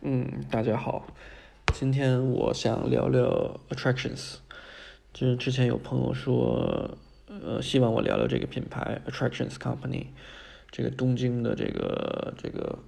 [0.00, 1.08] 嗯，大家好，
[1.72, 4.36] 今天我想聊聊 Attractions。
[5.12, 6.96] 就是之前有朋友说，
[7.26, 10.06] 呃，希望我聊聊这个品牌 Attractions Company，
[10.70, 12.78] 这个东京的这个这个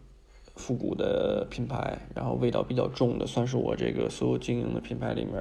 [0.55, 5.35] 复古的品牌，然后味道比较重的，算是我这个所有经营的品牌里面，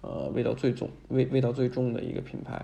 [0.00, 2.60] 呃，味道最重、味味道最重的一个品牌。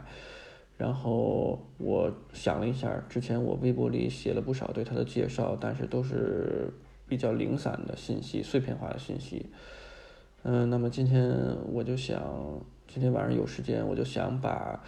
[0.77, 6.73] 然后我想了一下，之前我微博里写了不少对它的介绍，但是都是
[7.11, 9.47] 比较零散的信息、碎片化的信息。
[10.45, 11.29] 嗯，那么今天
[11.73, 12.23] 我就想，
[12.87, 14.81] 今天晚上有时间，我就想把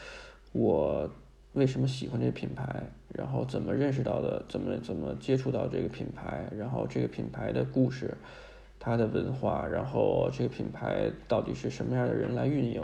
[0.52, 1.10] 我
[1.54, 2.64] 为什么喜欢这个品牌，
[3.08, 8.16] 然后怎么认识到的，怎么怎么接触到这个品牌，然后这个品牌的故事，
[8.78, 12.80] 它的文化，然后这个品牌到底是什么样的人来运营。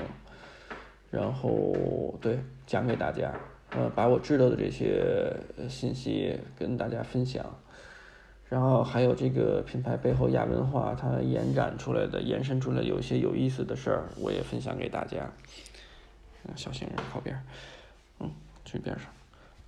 [1.11, 3.33] 然后对讲给大家，
[3.71, 5.35] 呃，把我知道的这些
[5.67, 7.43] 信息跟大家分享，
[8.49, 15.31] 然后还有这个品牌背后亚文化它延展出来的、延伸出来有一些有意思的事儿，我也分享给大家。
[16.57, 17.39] 小心人靠边，
[18.21, 18.31] 嗯，
[18.65, 19.07] 去边上。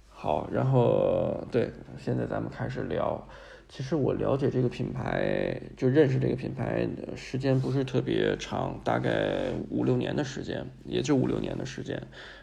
[0.08, 3.22] 好，然后对，现在咱们开始聊。
[3.68, 12.02] 其实我了解这个品牌，就认识这个品牌时间不是特别长，大概五六年的时间，也就五六年的时间。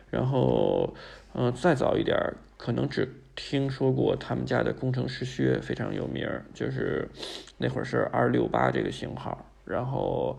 [0.10, 0.94] 然后，
[1.34, 2.18] 嗯，再早一点，
[2.58, 7.10] 可能只听说过他们家的工程师靴非常有名儿，就是
[7.58, 9.46] 那会儿是二六八这个型号。
[9.66, 10.38] 然后，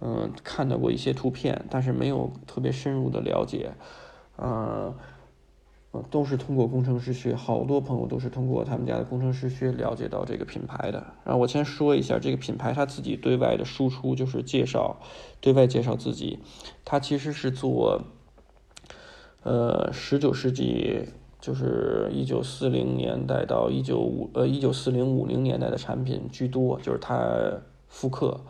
[0.00, 3.72] 嗯，看到过一些图片，但是没有特别深入的了解，
[4.36, 4.94] 嗯。
[6.10, 11.04] 都是通过工程师靴，好多朋友都是通过他们家的工程师靴了解到这个品牌的。
[11.24, 15.00] 然后我先说一下这个品牌，它自己对外的输出就是介绍，
[15.40, 16.38] 对外介绍自己，
[16.84, 18.04] 它其实是做，
[19.42, 21.08] 呃，十九世纪，
[21.40, 27.28] 就是一九四零年代到一九五呃一九四零五零年代的产品居多，就是它
[27.86, 28.40] 复刻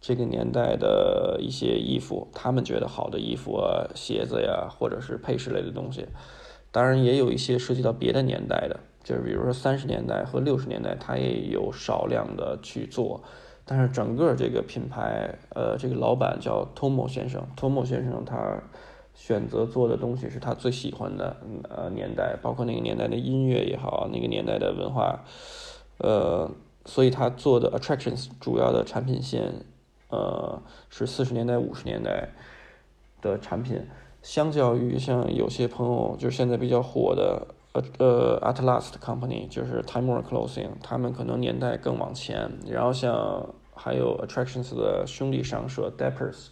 [0.00, 6.06] 这个年代的一些衣服，他们觉得好的衣服啊、鞋子呀，或者是配饰类的东西。
[6.72, 13.22] 当然也有一些涉及到别的年代的，就是比如说三十年代和六十年代，它也有少量的去做。
[13.66, 18.60] 但是整个这个品牌，呃，这个老板叫 Tomo 先生，Tomo 先生他
[19.22, 21.36] 选择做的东西是他最喜欢的，
[21.68, 25.22] 呃，年代，包括那个年代的音乐也好，那个年代的文化，
[25.98, 26.50] 呃，
[26.86, 29.52] 所以他做的 Attractions 主要的产品线，
[30.08, 32.30] 呃，是四十年代、五十年代
[33.20, 33.86] 的产品。
[34.22, 42.50] 相较于像有些朋友，就是现在比较火的，呃呃 Atlast Company，就是 Time Warner Clothing，他们可能年代更往前。
[42.66, 46.48] 然后像还有 Attractions 的兄弟商社 Depers，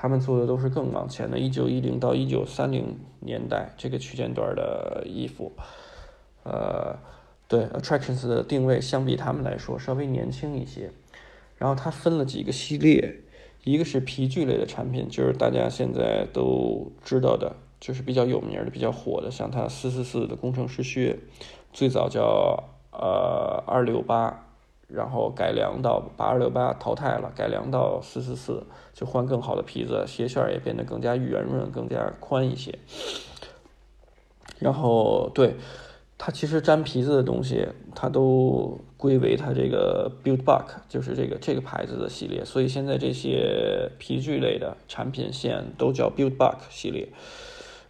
[0.00, 5.52] 他们做的都是更往前的，一九一零到一九三零年代这个区间段的衣服。
[6.44, 6.96] 呃，
[7.46, 10.90] 对 Attractions 的定位相比他们来说稍微年轻一些。
[11.58, 13.20] 然后它分了几个系列。
[13.62, 21.18] 一个是皮具类的产品，就是大家现在都知道的，就是比较有名的、比较火的，像它四四四的工程师靴，
[21.70, 24.49] 最早叫呃二六八，
[24.92, 28.62] 然后改良到八二六八淘汰了，改良到四四四，
[28.92, 32.78] 就换更好的皮子，鞋楦也变得更加圆润、更加宽一些。
[34.58, 35.54] 然后对。
[36.22, 42.44] 它其实粘皮子的东西，它都归为它这个 Build Buck，就是这个这个牌子的系列。
[42.44, 47.08] 所以现在这些皮具类的产品线都叫 Build Buck 系列。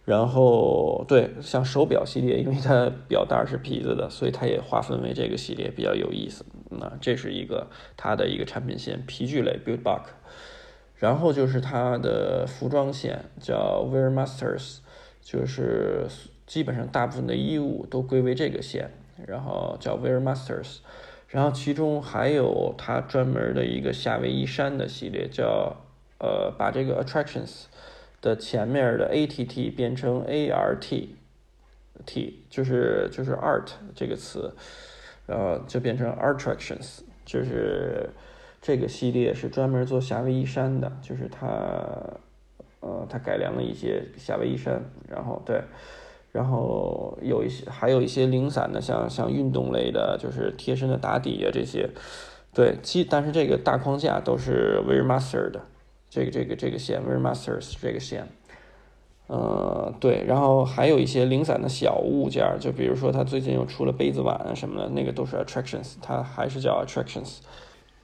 [0.05, 6.45] 然后对，像手表系列，因为它表带是皮子的，所以它也划分为这个系列，比较有意思。
[6.71, 10.05] 那这是一个它的一个产品线，皮具类 Build Buck。
[10.95, 14.79] 然后就是它的服装线，叫 Wear Masters，
[15.21, 16.07] 就是。
[16.47, 18.91] 基本上大部分的衣物都归为这个线，
[19.25, 20.79] 然后叫 Wear Masters，
[21.29, 25.77] 然后其中还有它专门的一个夏威夷衫的系列，叫
[26.19, 27.67] 呃把这个 Attractions
[28.21, 31.15] 的前面的 A T T 变成 A R T
[32.05, 34.53] T，就是就是 Art 这个词，
[35.25, 38.09] 然后就变成 Attractions，就是
[38.61, 41.47] 这个系列是专门做夏威夷衫的，就是它
[42.79, 45.61] 呃它改良了一些夏威夷衫，然后对。
[46.33, 51.89] 然后有一些，还有一些零散的，像像运动类的，就是贴身的打底啊这些，
[52.53, 55.61] 对，其但是这个大框架都是 Wear Master 的，
[56.09, 58.25] 这个这个这个线 Wear Masters 这个线，
[59.27, 67.39] 呃，对，然后还有一些零散的小物件，就比如说他最近又出了杯子碗什么的，那个都是 Attractions，它还是叫 Attractions。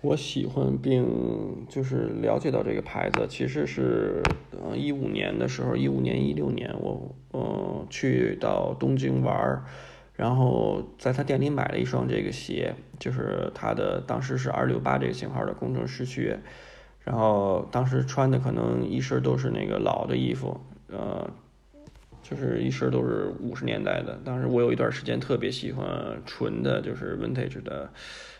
[0.01, 4.21] 我喜欢并就是了解到这个牌子，其实是
[4.53, 9.65] 嗯一五年的时候，一五年一六年我嗯去到东京玩儿，
[10.15, 16.39] 然后在他店里买了一双这个鞋，就是他的当时是二六八这个型号的工程师靴，
[17.03, 21.29] 然后当时穿的可能一身都是那个老的衣服，呃，
[22.21, 24.19] 就是一身都是五十年代的。
[24.23, 25.85] 当时我有一段时间特别喜欢
[26.25, 27.89] 纯的，就是 vintage 的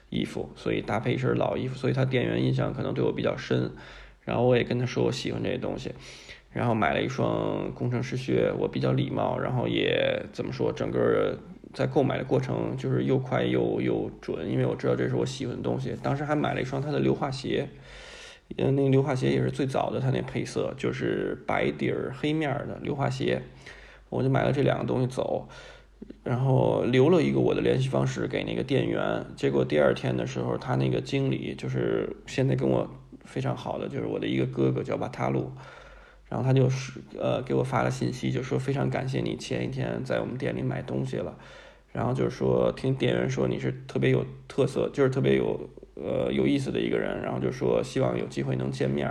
[0.10, 3.72] 衣服，所以搭配一身老衣服，所以他店员印象可能对我比较深。
[4.24, 5.92] 然后我也跟他说我喜欢这些东西。
[6.52, 11.38] 然后买了一双工程师靴，我比较礼貌，然后也怎么说，整个
[11.74, 15.96] 在购买的过程就是又快又又准，因为我知道这是我喜欢的东西。
[16.02, 17.68] 当时还买了一双他的硫化鞋，
[18.56, 23.42] 嗯，那个硫化鞋也是最早的，它那配色就是白底儿黑面的硫化鞋，
[24.10, 25.48] 我就买了这两个东西走，
[26.24, 29.26] 然后留了一个我的联系方式给那个店员。
[29.36, 32.90] 结果第二天的时候，他那个经理就是现在跟我
[33.26, 35.52] 非常好的，就是我的一个哥哥叫瓦塔鲁。
[36.30, 41.38] 然后他就是呃给我发了信息，就说非常感谢你前一天在我们店里买东西了，
[41.94, 45.70] 然后就是说听店员说你是特别有特色，就是特别有
[46.04, 49.10] 呃有意思的一个人，然后就说希望有机会能见面。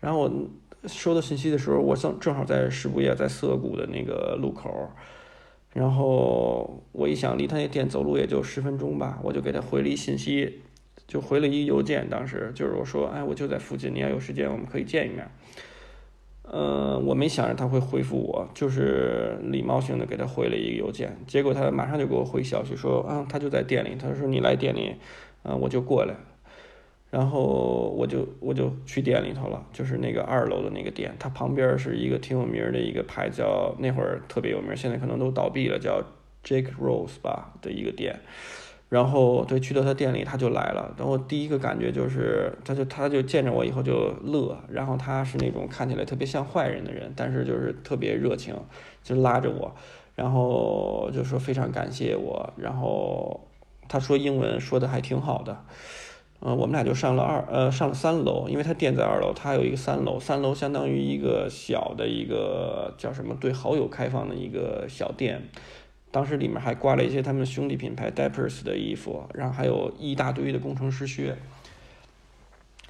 [0.00, 0.48] 然后我
[0.86, 4.90] 收到信息的时候，我正正好在石布业在涩谷的那个路口，
[5.74, 10.60] 然后我一想离他那店走路也就十分钟吧，我就给他回了一信息，
[11.06, 15.28] 就回了一邮件，当时就是我说哎我就在附近，你要有时间我们可以见一面。
[16.52, 24.96] 呃，我没想着他会回复我，就是礼貌性的给他回了一个邮件，结果他马上就给我回消息说，啊，他就在店里，他说你来店里，
[25.42, 26.14] 啊，我就过来，
[27.10, 36.02] 然后我就我就去店里头了，就是那个二楼的那个店，它旁边是一个挺有名的一个牌，叫那会儿特别有名，现在可能都倒闭了，叫
[36.44, 38.18] Jake Rose 吧的一个店。
[38.88, 40.92] 然后对去到他店里，他就来了。
[40.98, 44.58] 然后第一个感觉就是，他就他就见着我以后就乐。
[44.68, 48.52] 然后他是那种看起来特别像坏人的人，但是就是特别热情，
[49.04, 49.72] 就拉着我，
[50.16, 52.52] 然后就说非常感谢我。
[52.56, 53.48] 然后
[53.90, 55.62] 他说英文说的还挺好的。
[56.42, 65.42] 嗯，我们俩就上了二呃上了三楼，因为他店在二楼，他有一个三楼，三楼相当于一个小的一个叫什么对好友开放的一个小店。
[66.10, 71.36] 当时里面还挂了一些他们兄弟品牌 Diapers 的衣服，然后还有一大堆的工程师靴，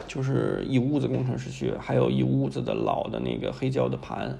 [0.06, 4.38] 就是一屋子工程师靴，还有一屋子的老的那个黑胶的盘。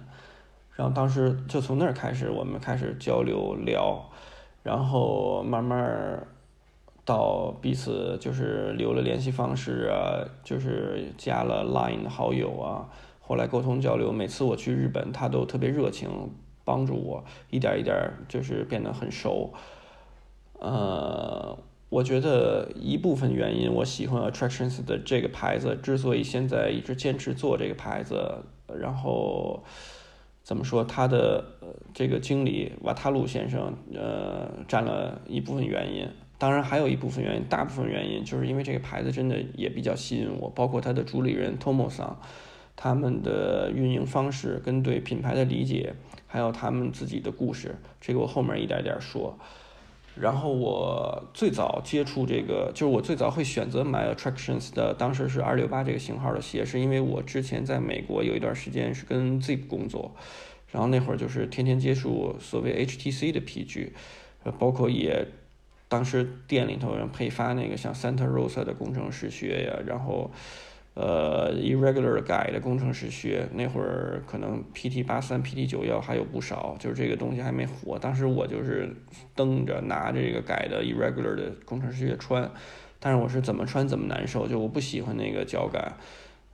[0.76, 4.08] 然后当时就从那儿开始，我们开始交流聊，
[4.62, 6.26] 然后慢慢
[7.04, 12.88] 到彼此就是留了联系方式啊，就是加了 Line 好友啊。
[13.20, 16.08] 后来沟通交流，每次我去日本，他都特别热情。
[16.62, 17.96] 帮助我一点一点
[18.28, 19.52] 就是变得很熟，
[20.60, 21.58] 呃，
[21.88, 28.44] 我觉得一部分原因，我喜欢 Attractions 的这个牌子，之所以现在一直坚持做这个牌子，
[28.78, 29.64] 然后
[30.44, 31.44] 怎么说，他的
[31.92, 36.06] 这个经理瓦塔鲁先生，呃，占了一部分原因。
[36.40, 42.18] 当然还有一部分原因，大部分原因就是因为这个牌子真的也比较吸引我，包括它的主理人 Tomo 桑，
[42.74, 45.94] 他们的运营方式跟对品牌的理解。
[46.32, 49.36] 还有他们自己的故事，这个我后面一点点说。
[50.14, 60.14] 然后我最早接触这个，就是我最早会选择买 Attractions 的，当时是二六八这个型号的鞋，是因为我之前在美国有一段时间是跟 Zip 工作，
[60.70, 63.92] 然后那会儿就是天天接触所谓 HTC 的皮具，
[64.56, 65.26] 包括也
[65.90, 70.30] 当时店里头人配发那个像 Santa Rosa 的工程师靴呀，然后。
[70.94, 77.96] 呃，irregular 改的工程师靴，那会儿可能 PT 八三、PT 九幺还有不少，就是这个东西还没火。
[77.96, 78.92] 当时我就是
[79.36, 82.50] 蹬着拿着这个改的 irregular 的工程师靴穿，
[82.98, 85.96] 但是我是怎么穿怎么难受，就我不喜欢那个脚感。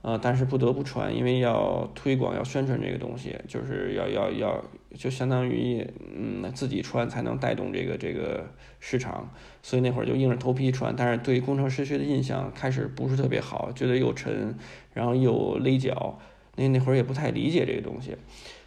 [0.03, 4.63] 呃，但是不得不穿，因为要推广、要宣传这个东西，就是要要要，
[4.97, 8.45] 就相当于嗯自己穿才能带动这个这个
[8.79, 9.29] 市场，
[9.61, 10.93] 所以那会儿就硬着头皮穿。
[10.95, 14.55] 但是对工程师靴的印象开始不是特别好，觉得又沉，
[14.93, 16.19] 然后又勒脚，
[16.55, 18.17] 那那会儿也不太理解这个东西，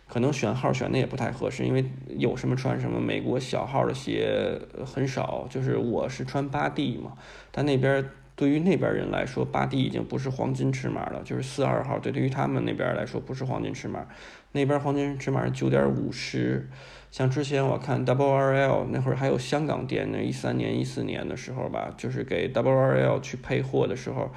[0.09, 1.85] 可能选号选的也不太合适，因为
[2.17, 3.01] 有什么穿什么。
[3.01, 7.13] 美国小号的鞋很少，就是我是穿八 D 嘛，
[7.51, 8.09] 但那边。
[8.37, 11.99] 对于那边人来说，八 D 已经不是黄金尺码了，就是四二号。
[11.99, 14.07] 对，对于他们那边来说，不是黄金尺码。
[14.52, 16.69] 那边黄金尺码是九点五十。
[17.11, 24.30] 像之前我看 Double RL 那会儿还有香港店，那一三年、一四年的时候吧，就是给 Double RL 去配货的时候，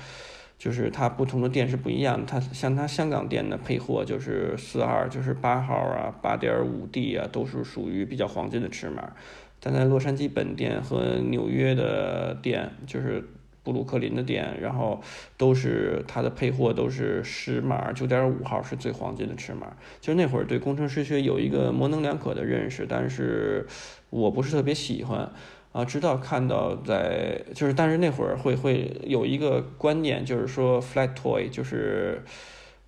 [0.57, 2.25] 就是它不同的店是不一样。
[2.25, 9.13] 它像它香港店的配货就是四二，就是八号啊，八点五 D 啊，都是属于比较黄金的尺码。
[9.59, 13.23] 但在洛杉矶本店和纽约的店，就是。
[13.63, 15.01] 布鲁克林的店，然后
[15.37, 19.73] 都是它的配货都是尺码九点五号是最黄金的尺码。
[20.01, 23.65] 就是那会儿对工程师学有一个模棱两可的认识，但是
[24.09, 25.31] 我不是特别喜欢
[25.71, 25.85] 啊。
[25.85, 32.21] 直到看到在就是，但是那会儿会会有一个观念，就是说 flat toy 就是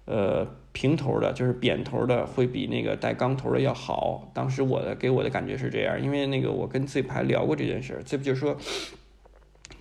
[0.04, 4.30] 呃平头的，就是扁头的会比那个带钢头的要好。
[4.34, 8.58] 当时我的给我的感觉是这样，因为那个我跟 Zip 还聊过这件事，Zip 就说。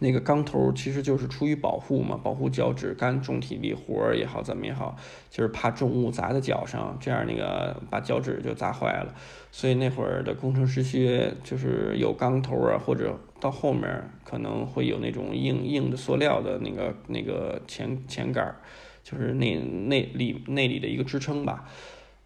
[0.04, 4.94] 那个钢头其实就是出于保护嘛，保护脚趾干重体力活儿也好，怎么也好，
[5.30, 9.14] 就是怕重物砸在脚上，这样那个把脚趾就砸坏了。
[9.50, 18.54] 所以那会儿的工程师靴就是有钢头啊，或者到后面可能会有那种硬硬的塑料的那个那个前前杆，
[19.02, 21.64] 就是内内里内里的一个支撑吧。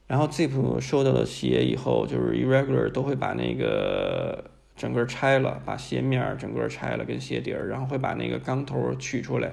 [0.09, 4.51] 然后 Zip 收到了鞋以后，就是 Irregular 都会把那个。
[4.79, 9.51] 整个拆了，把鞋面整个拆了，跟鞋底儿，然后会把那个钢头取出来，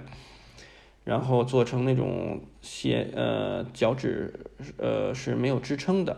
[1.04, 4.32] 然后做成那种鞋，呃，脚趾，
[4.78, 6.16] 呃，是没有支撑的，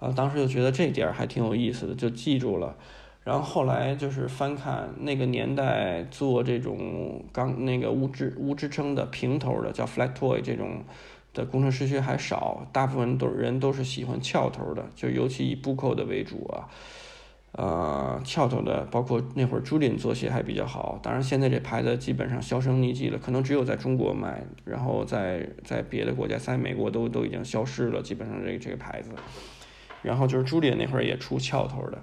[0.00, 2.74] 啊，当时就觉得这点儿还挺有意思的，就记住了。
[3.22, 10.82] 然后后来就是翻看那个年代做这种钢那个无支无支撑的平头的，叫 flat toy 这种
[11.34, 16.66] 的工程师靴还少，大部分都人都是喜欢翘头的，就尤其以 Buco 的为主啊。
[17.52, 29.10] 呃，翘头的，包括那会儿朱林做鞋还比较好，当然现在这牌子基本上销声匿迹了，可能只有在中国卖，然后在在别的国家，在美国都都已经消失了，基本上这这个牌子。
[30.02, 31.98] 然后就是 Julian 那会儿也出翘头的，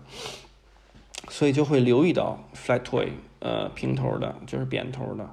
[1.30, 3.08] 所以就会留意到 flat toy，
[3.40, 5.28] 呃，平头的，就是扁头的。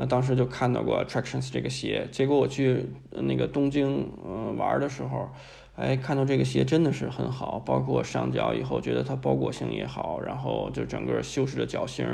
[0.00, 5.28] 那当时就看到过 Tractions 这个鞋，结果我去那个东京嗯玩的时候。
[5.76, 12.04] 哎，看到这个鞋真的是很好，包括上脚以后觉得它包裹性也好，然后就整个修饰的脚型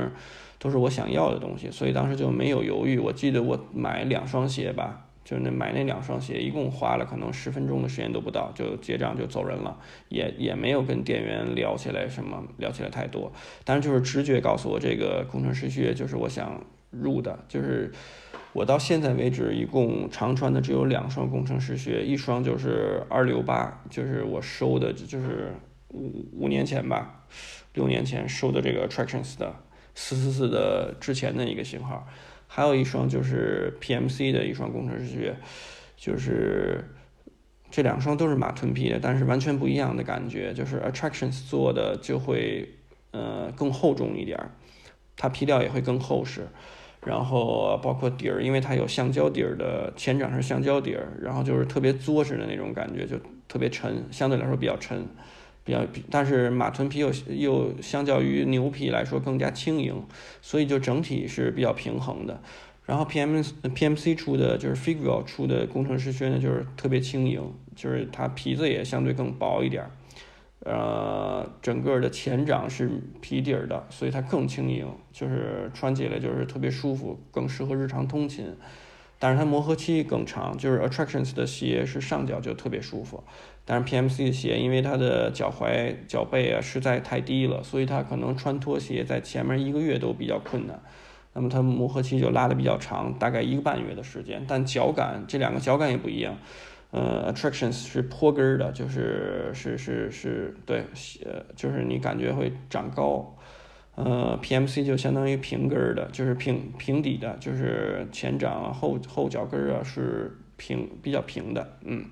[0.57, 2.97] 都是我想要的东西，所以当时就没有犹豫。
[2.97, 9.77] 我记得我买两双鞋吧，就那买那两双鞋，一共花了可能十分钟的时间都不到，就结账就走人了，
[10.07, 13.29] 也也没有跟店员聊起来什么，聊起来太多。
[13.65, 17.91] 但是就是直觉告诉我，这个工程师靴就是我想入的，就是。
[18.53, 25.53] 我到现在为止，一共常穿的只有两双工程师靴，一双就是二六八，就是我收的，就是
[25.89, 27.23] 五五年前吧，
[27.73, 29.53] 六年前收的这个 Tractions 的
[29.93, 32.07] 四四四的之前的一个型号，
[32.47, 35.35] 还有一双就是 PMC 的一双工程师靴，
[35.95, 36.83] 就是
[37.69, 42.67] 这两双都是马臀皮的，但是完全不一样的感觉，就是 Attractions 做的就会
[43.11, 44.39] 呃更厚重一点，
[45.15, 46.47] 它皮料也会更厚实。
[47.07, 53.15] 然后包括底儿，因为它有橡胶底儿的前掌是橡胶底儿，然后就是特别作实的那种感觉，就
[53.47, 55.05] 特别沉，相对来说比较沉，
[55.63, 60.03] 比较，但是马臀皮又又相较于牛皮来说更加轻盈，
[60.41, 62.41] 所以就整体是比较平衡的。
[62.85, 63.41] 然后 P M
[63.73, 67.41] P M C 出的就是 Figure 出的工程师靴呢，就是特别轻盈，
[67.75, 69.91] 就是它皮子也相对更薄一点儿。
[70.65, 72.89] 呃，整个的前掌是
[73.21, 78.55] 皮底儿的，所以它更轻盈，就是穿起来就是特别舒服，更适合日常通勤。
[79.19, 83.23] 但是它磨合期更长，就是 Attractions 的鞋是上脚就特别舒服，
[83.65, 90.79] 但是 PMC 的鞋因为它的脚踝、脚背啊实在太低了，所以它可能穿拖鞋在前面一个月都比较困难。
[91.33, 94.43] 那么它磨合期就拉的比较长，大概一个半月的时间。
[94.47, 96.35] 但脚感这两个脚感也不一样。
[96.91, 100.85] 呃，attractions 是坡跟儿的，就是是是是对，
[101.25, 103.35] 呃，就是你感觉会长高。
[103.95, 112.05] 呃，PMC 就相当于平跟儿的，就是平平底的，就是前掌后后脚跟儿啊是平比较平的，嗯。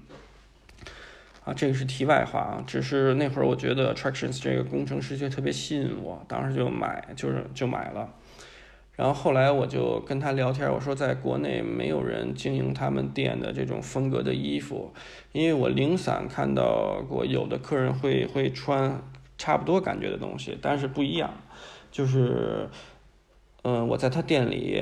[1.46, 8.12] 啊，这个是题外话啊，只是那会儿我觉得 attractions 这个工程师就特别吸引我，当时就买，就是就买了。
[8.96, 14.94] 然后后来我就跟他聊天，我说在国内没有人经营他们店的这种风格的衣服，
[15.34, 19.04] 因为我零散看到过有的客人会会穿
[19.38, 21.30] 差不多感觉的东西，但是不一样，
[21.92, 22.70] 就是，
[23.64, 24.82] 嗯，我在他店里，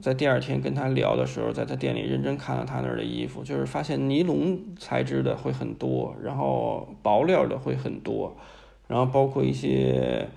[0.00, 8.34] 在第二天跟他聊的时候，在他店里认真看了他那儿的衣服，就是发现尼龙材质的会很多，然后薄料的会很多，
[8.86, 10.28] 然后包括一些。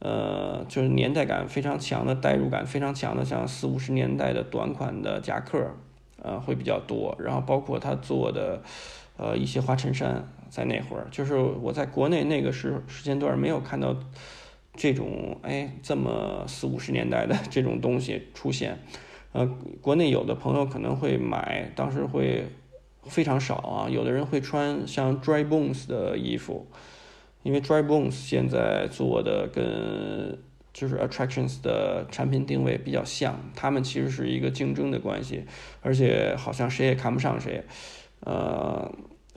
[0.00, 5.58] 呃，就是年代感非常强的，代入感非常强的，像四五十年代的短款的夹克，
[6.22, 7.14] 呃，会比较多。
[7.18, 8.62] 然后包括他做的，
[9.18, 13.94] 呃，一些花衬衫，在那会儿，就是我在国内那个时时间段没有看到
[14.74, 18.78] 这种，哎，这么四五十年代的 这种东西出现。
[19.32, 19.46] 呃，
[19.82, 22.46] 国内有的朋友可能会买，当时会
[23.04, 26.66] 非常少啊，有的人会穿像 Dry Bones 的衣服。
[27.42, 30.38] 因为 Dry Bones 现在做的跟
[30.72, 35.44] 就是 Attractions 的产品定位比较像，他们其实是一个竞争的关系，
[35.80, 37.64] 而且好像谁也看不上谁，
[38.20, 38.90] 呃。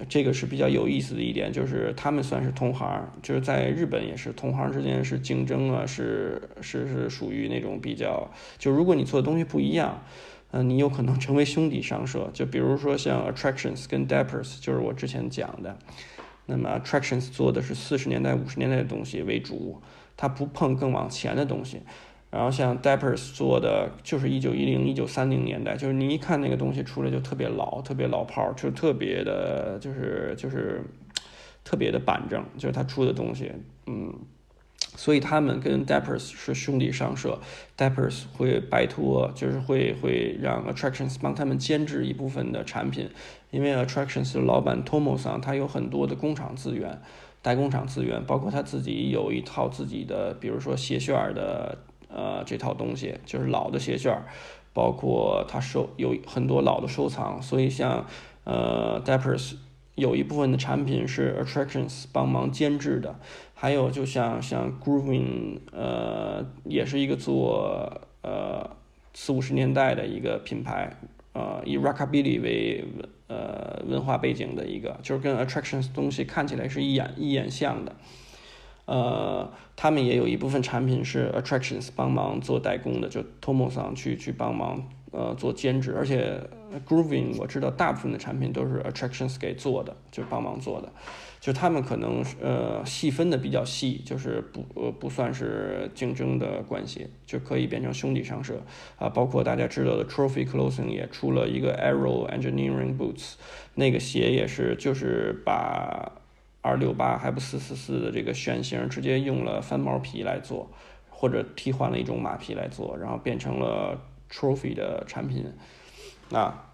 [0.09, 10.03] 这个是比较有意思的一点，就是他们算是同行，就是在日本也是同行之间是竞争啊，是是是属于那种比较，就如果你做的东西不一样，
[10.51, 12.27] 嗯，你有可能成为兄弟商社。
[12.33, 15.77] 就比如说像 Attractions 跟 Diapers，就是我之前讲的，
[16.45, 19.81] 那么 Attractions 做的是四十年代、五十年代的东西为主，
[20.17, 21.81] 它不碰更往前的东西。
[22.29, 30.83] 然后像 Diapers 做的就是一九一零、一九三零年代，就是你一看那个东西出来就特别老、特别老炮儿，就特别的，就是就是
[31.63, 33.51] 特别的板正，就是他出的东西，
[33.85, 34.11] 嗯，
[34.95, 37.39] 所以他们跟 Diapers 是兄弟商社
[37.77, 43.09] ，Diapers 会拜托，就是会会让 Attractions 帮他们监制一部分的产品，
[43.51, 47.01] 因为 Attractions 的老板 Tomo 桑他有很多的工厂资源、
[47.41, 51.77] 代工厂资源，包括他自己有一套自己的，比如说鞋楦的。
[52.15, 54.15] 呃，这套东西就是老的鞋楦，
[54.71, 58.05] 包括他收有很多老的收藏，所以像
[58.43, 59.55] 呃 Diapers
[59.95, 63.19] 有一部分的产品是 Attractions 帮忙监制的，
[63.53, 68.69] 还有就像像 Grooving，呃，也是一个做呃
[69.13, 70.97] 四五十年代的一个品牌，
[71.33, 72.83] 呃，以 Rockabilly 为
[73.27, 77.95] 呃文化背景的一个，就是跟 Attractions 东西看起来是一眼一眼像的。
[78.85, 86.37] 呃，他们也有一部分产品是 Attractions 帮忙做代工的，就 Tomo 桑去去帮忙呃做兼职，而且
[86.85, 90.91] Grooving 我知道大部分的产品都是 Attractions 给做的，就帮忙做的，
[91.39, 98.61] 就他们可能呃细分的比较细，就是不呃不算是竞争的关系，就可以变成兄弟商社
[98.97, 103.35] 啊，包括大家知道的 Trophy Clothing 也出了一个 Arrow Engineering Boots，
[103.75, 106.11] 那个鞋也是就是把。
[106.65, 110.71] 二六八还不四四四的这个楦型，直接用了翻毛皮来做，
[111.09, 113.99] 或者替换了一种马皮来做，然后变成了
[114.33, 115.45] Trophy 的产品。
[116.31, 116.71] 啊，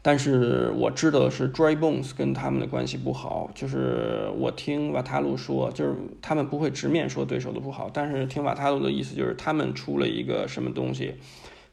[0.00, 11.16] 但是我知道是 Dry Bones 跟他们的关系不好，就是我听瓦塔鲁说，就是他们不会直面说对手的不好，但是听瓦塔鲁的意思就是他们出了一个什么东西，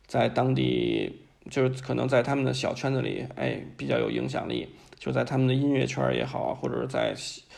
[0.06, 4.68] 在当地就是可能在他们的小圈子里，哎，比较有影响力。
[4.98, 7.14] 就在他们的音乐圈也好，或者是在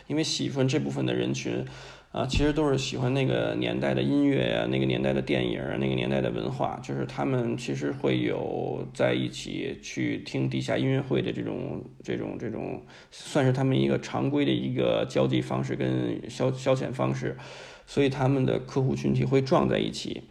[0.07, 1.65] 因为喜欢这部分的人群，
[2.17, 17.37] 啊，其实都是喜欢那个年代的音乐呀，那个年代的电影，那个年代的文化，就是他们其实会有在一起去听地下音乐会的这种这种这种，算是他们一个常规的一个交际方式跟消消遣方式，
[17.85, 20.23] 所以他们的客户群体会撞在一起，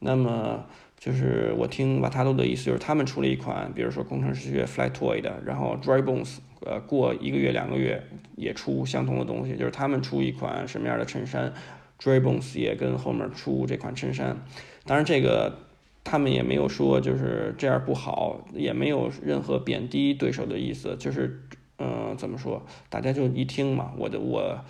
[0.00, 0.66] 那么。
[0.98, 8.02] 就是我听瓦塔鲁的意思，就是他们出了一款，比如说工程师学 Fly Toy 的，然后 Dry Bones，呃，过一个月两个月
[8.36, 11.52] 也出相同的东西，就是他们出一款什么样的衬衫
[11.98, 14.36] ，Dry Bones 也跟后面出这款衬衫。
[14.84, 15.58] 当然这个
[16.04, 21.40] 他们也没有说就是这样不好，也没有任何贬低对手的意思，就是
[21.78, 24.60] 嗯，怎么说，大家就一听嘛，我的我。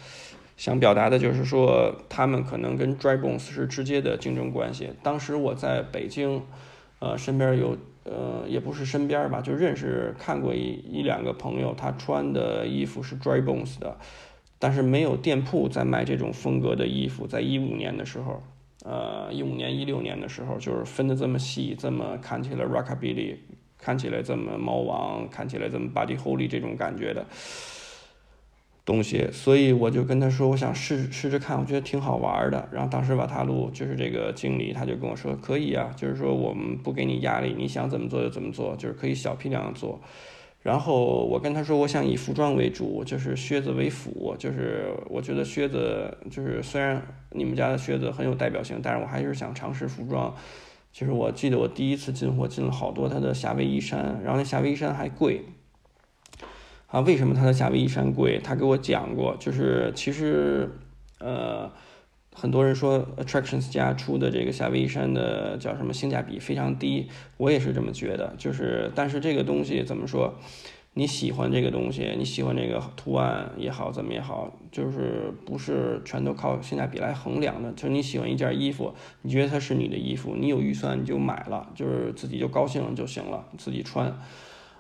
[0.57, 4.91] 想表达的就是说，他们可能跟 Dry Bones 是直接的竞争关系。
[5.03, 6.43] 当时我在北京，
[6.99, 7.79] 呃，身边有，
[8.13, 13.97] 呃，也不是身边吧，就认识看过一一两个朋友，他穿的衣服是 Dry Bones 的，
[14.59, 17.25] 但是没有店铺在卖这种风格的衣服。
[17.25, 18.43] 在一五年的时候，
[18.85, 23.37] 呃，一五年、一六年的时候，就是分的这么细，这么看起来 Rockabilly，
[23.79, 27.25] 看起来这么猫王，看起来这么 Buddy Holly 这种感觉的。
[28.91, 32.69] 东西，所以我就跟他说，我想试试着看，我觉得挺好玩的。
[32.73, 40.01] 然后当时瓦塔路就是这个经理，他就跟我说，可以啊，就是说我们不给你压力，你想怎么做就怎么做，就是可以小批量做。
[40.63, 47.01] 然后我跟他说，我想以服装为主，就是靴子为辅，就是我觉得靴子就是虽然
[47.31, 50.35] 你们家的靴子很有代表性，但是我还是想尝试服装。
[50.93, 55.45] 就是我记得我第一次进货进了好多他的夏威夷衫，然后那夏威夷衫还贵。
[56.91, 58.41] 啊，为什么它的夏威夷衫贵？
[58.43, 60.69] 他给我讲过，就是其实，
[61.21, 61.71] 呃，
[62.35, 68.35] 很多人说 Attractions 家出的这个夏威夷衫的叫什么性价比非常低，我也是这么觉得。
[68.37, 70.35] 就是，但是这个东西怎么说？
[70.95, 77.71] 你喜欢这个东西，你喜欢这个图案也好，怎么也好，就是不是全都靠性价比来衡量的。
[77.75, 84.13] 就是你喜欢一件衣服，你觉得它是你的衣服，你有预算你就买了，就是自己就高兴就行了，自己穿，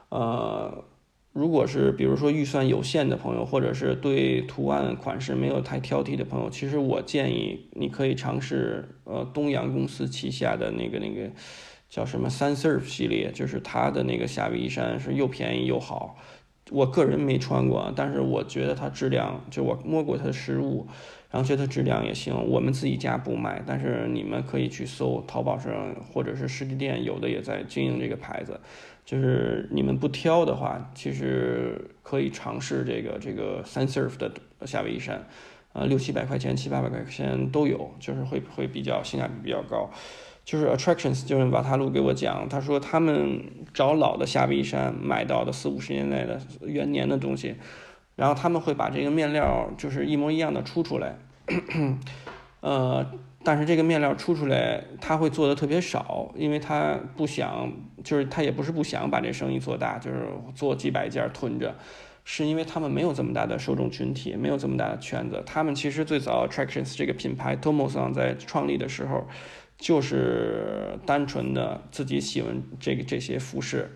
[0.09, 0.83] 呃。
[1.33, 11.31] 如果是比如说预算有限的朋友，或者是对图案款式没有太挑剔的朋友，其实我建议你可以尝试呃东洋公司旗下的那个那个
[11.88, 16.16] 叫什么三 Surf 系列，就是它的那个夏威夷衫是又便宜又好，
[16.71, 20.88] 我个人没穿过，但是我觉得它质量，就我摸过它的实物，
[21.31, 22.35] 然后觉得质量也行。
[22.49, 28.59] 我们自己家不卖，但是你们可以去搜淘宝上或者是实体店，有的也在经营这个牌子。
[29.05, 34.31] 就是你们不挑的话，其实可以尝试这个这个 Sunsurf 的
[34.67, 35.27] 夏威夷衫，
[35.73, 39.91] 呃，六七百块钱、七八百块钱都有，就是会会比较性价比比较高。
[40.43, 43.41] 就是 Attractions，就是瓦塔鲁给我讲，他说他们
[43.73, 47.55] 找老的夏威夷衫买到的四五十年代的元年的东西，
[48.17, 51.19] 然后他们会把这个面料就是一模一样的出出来，
[52.61, 53.07] 呃，
[53.42, 57.72] 但是这个面料出出来他会做的特别少，因为他不想，
[58.05, 61.74] 就是他也不是不想把这生意做大，就是做几百件囤着，
[62.24, 65.42] 是因为他们没有这么大的受众群体，没有这么大的圈子。
[65.46, 69.26] 他们其实最早 Attractions 这个品牌 Tomoson 在创立的时候。
[69.83, 73.90] 就是单纯的自己喜欢这个这些服饰，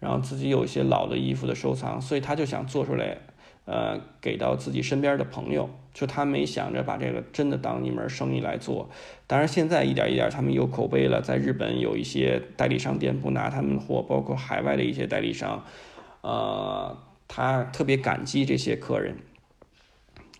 [0.00, 3.18] 然后自己有一些老的衣服的收藏，所以他就想做出来，
[3.66, 5.68] 呃，给到自己身边的朋友。
[5.92, 8.90] 就他没想着把这个真的当一门生意来做。
[9.26, 15.64] 当然现在一点一点他们有口碑了，在日本有一些代理商店铺拿他们的货，包括海外的一些代理商，
[16.20, 16.94] 呃，
[17.26, 19.16] 他特别感激这些客人。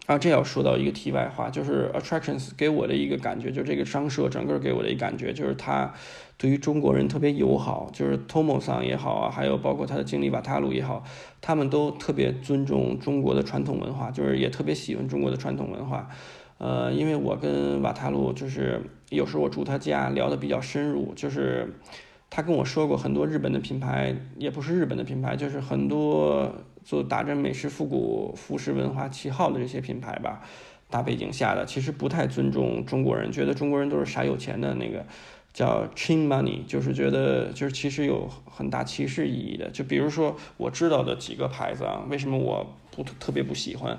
[0.07, 5.93] 啊，这要说到一个题外话，就是 Attractions 给我的一个感觉，就是这个商社整个给我的一个感觉，就是他
[6.39, 11.03] 对于中国人特别友好，就是 Tomo 桑也好啊，还有包括他的经理瓦塔鲁也好，
[11.41, 16.09] 他们都特别尊重中国的传统文化，就是也特别喜欢中国的传统文化。
[16.59, 21.75] 呃，因为我跟瓦塔鲁就是有时候我住他家聊的比较深入，就是
[22.31, 26.53] 他跟我说过很多日本的品牌，也不是日本的品牌，就是很多。
[26.87, 30.41] 做打着美式复古服饰文化旗号的这些品牌吧，
[30.89, 35.05] 大背景下的其实不太尊重中国人，觉得中国人都是傻有钱的那个
[35.53, 39.69] 叫 chin money，就是觉得就是其实有很大歧视意义的。
[39.71, 43.99] 就比如说我知道的几个牌子啊，为什么我不特别不喜欢，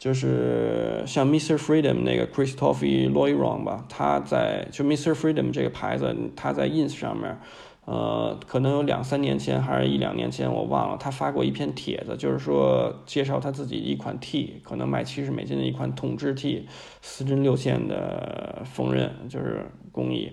[0.00, 1.58] 就是像 Mr.
[1.58, 5.12] Freedom 那个 Christophe Loyron 吧，他在就 Mr.
[5.12, 7.38] Freedom 这个牌子，他在 ins 上面。
[7.84, 16.66] 呃，可能有两三年前还是一两年前，我忘了，他发过一篇帖子，就是说介绍他自己一款 T，可能卖七十美金的一款统治 T，
[17.02, 20.32] 四针六线的缝纫就是工艺。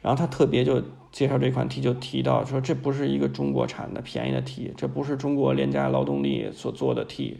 [0.00, 7.38] 然后他特别就介绍这款 T，就提到说这不是一个中国产的便宜的 T，这不是中国廉价劳动力所做的 T。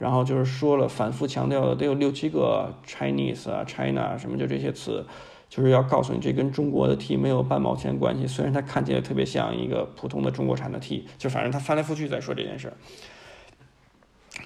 [0.00, 5.06] 然后就是说了，反复强调的得有六七个 Chinese 啊、China 什么就这些词。
[5.50, 8.24] 就是要告诉你，这跟中国的 T 没有半毛钱关系。
[8.24, 12.74] 虽然它看起来特别像一个普通的中国产的 T，就反正他翻来覆去在说这件事儿。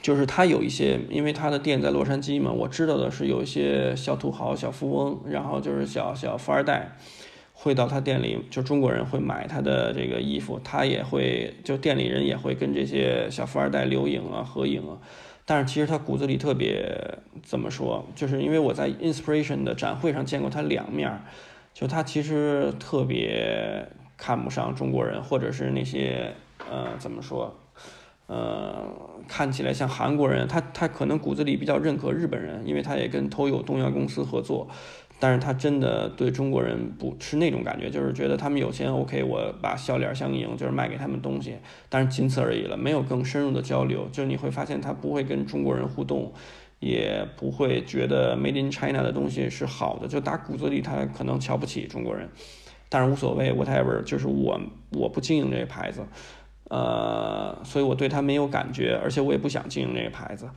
[0.01, 6.97] 就是他有一些，因为他的店在洛杉矶嘛，我知道的是有一些小土豪、小富翁，然后就是小小富二代，
[7.53, 14.97] 会到他店里，就中国人会买他的这个衣服，他也会，就店里人也会跟这些小富二代留影啊、合影啊。
[15.47, 18.05] 但是其实他骨子里特别怎么说？
[18.15, 21.21] 就是因为我在 Inspiration 的展会上见过他两面，
[21.75, 26.33] 就他其实特别看不上中国人，或者是那些
[26.71, 27.55] 呃怎么说，
[28.27, 28.89] 呃
[29.29, 30.49] 看起来像韩国人。
[30.49, 34.67] 他他可能骨子里比较认可日本人，因为他也跟投友东亚公司合作。
[35.21, 41.57] 但是他真的对中国人不是那种感觉，就是觉得他们有钱，OK，我把笑脸相迎，就是卖给他们东西，
[41.89, 44.07] 但是仅此而已了，没有更深入的交流。
[44.13, 46.33] 就你会发现他不会跟中国人互动，
[46.81, 52.29] 也不会觉得 Made in China 的东西是好的，就打骨子里他可能瞧不起中国人，
[52.91, 56.03] 但是无所谓，whatever，就是我我不经营这个牌子，
[56.69, 60.51] 呃，所以我对他没有感觉，而且我也不想经营这个牌子。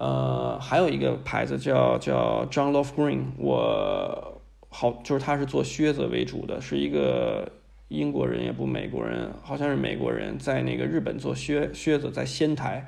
[0.00, 7.46] 呃，还有一个牌子叫叫 John Love Green，我好就是他是做靴子为主的，是一个
[7.88, 12.86] 英国人也不美国人，好像是美国人，在那个日本做靴靴子，在仙台，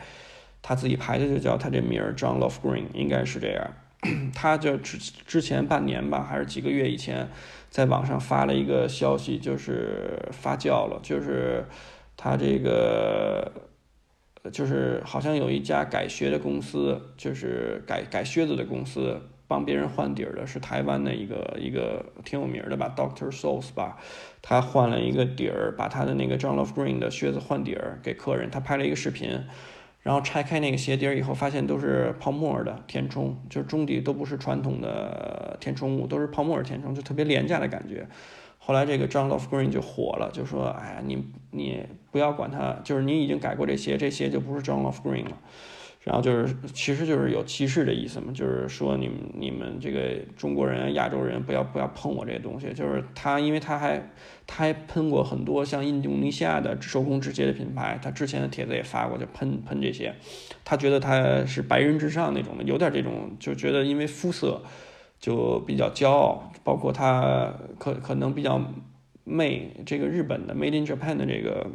[0.62, 3.70] 他自己牌子就叫他这名儿 John Love Green，应该是这样。
[4.34, 4.96] 他就之
[5.26, 7.28] 之前半年吧，还是几个月以前，
[7.68, 11.66] 在网上发了一个消息，就是发酵了，就是
[12.16, 13.52] 他这个。
[14.50, 23.98] 就是好像有一家改靴的公司，就是改改靴子的公司，帮别人换底儿的，是台湾的一个一个挺有名的吧，Doctor Souls 吧，
[24.40, 29.30] 他换了一个底儿，把他的那个 John Love Green 的靴子换底儿给客人，他拍了一个视频，
[30.00, 38.06] 然后拆开那个鞋底儿以后，发现都是泡沫的填充，就是中底都不是传统的填充物，都是泡沫填充，就特别廉价的感觉。
[38.64, 41.20] 后来这个 John Love Green 就火了，就说：“哎呀，你
[41.50, 45.36] 你不要管他，就是你已经改过这些，这些就不是 John Love Green 了。”
[46.04, 52.72] 然后就是其实就是有歧视的意思嘛，就是说你们你们这个中国人、亚洲人不要不要碰我这些东西。
[52.72, 54.10] 就是他，因为他还
[54.46, 60.14] 他还喷过很多像印度尼西亚的手工制鞋的品牌，他之前的帖子也发过，就喷喷这些。
[60.64, 64.60] 他觉得他是白人至上那种的，有点这种，就觉得因为肤色
[65.22, 68.60] 就比较骄傲，包括他可可能比较
[69.24, 71.66] 媚这个日本的 Made in Japan 的这个。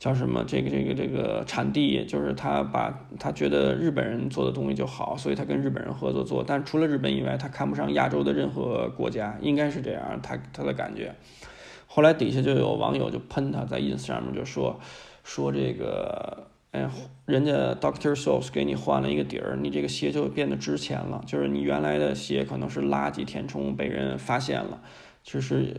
[0.00, 0.44] 叫什么？
[0.46, 6.44] 这个这个这个产地，就是他把他觉得日本人做的东西就好，所以他跟日本人合作做。
[6.46, 11.12] 但除了日本以外，他看不上亚洲的任何国家，应该是这样，他他的感觉。
[11.88, 14.78] 后来底下就有网友就喷他，在 ins 上面就说
[15.24, 16.88] 说这个，哎，
[17.26, 21.22] 人家 Doctor Souls 给你换了一个底儿，你这个鞋就变得值钱了。
[21.26, 24.80] 就是你原来的鞋可能是垃圾填充，被人发现了，
[25.22, 25.74] 就是。